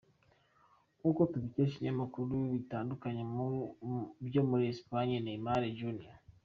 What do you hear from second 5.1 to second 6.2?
Neymar Jr.